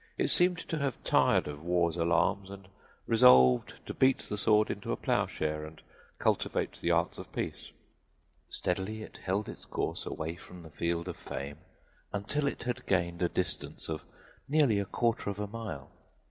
[0.17, 2.67] It seemed to have tired of war's alarms and
[3.05, 5.79] resolved to beat the sword into a plowshare and
[6.17, 7.69] cultivate the arts of peace.
[8.49, 11.59] Steadily it held its course away from the field of fame
[12.11, 14.03] until it had gained a distance of
[14.49, 15.91] nearly a quarter of a mile.